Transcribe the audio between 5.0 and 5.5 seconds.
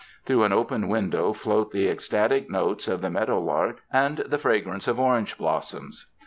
ange